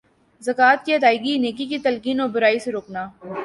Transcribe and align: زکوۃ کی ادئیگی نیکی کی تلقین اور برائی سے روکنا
زکوۃ 0.41 0.85
کی 0.85 0.93
ادئیگی 0.93 1.37
نیکی 1.37 1.65
کی 1.65 1.77
تلقین 1.77 2.19
اور 2.19 2.29
برائی 2.29 2.59
سے 2.59 2.71
روکنا 2.71 3.07